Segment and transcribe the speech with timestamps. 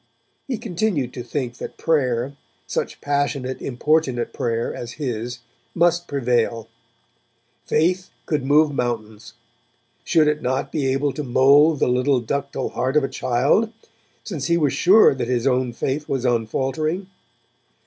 [0.47, 5.41] He continued to think that prayer, such passionate importunate prayer as his,
[5.75, 6.67] must prevail.
[7.67, 9.35] Faith could move mountains;
[10.03, 13.71] should it not be able to mould the little ductile heart of a child,
[14.23, 17.05] since he was sure that his own faith was unfaltering?